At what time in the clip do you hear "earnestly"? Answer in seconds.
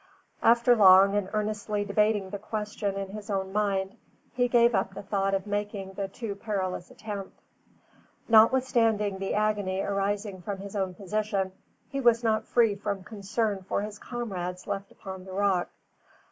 1.31-1.85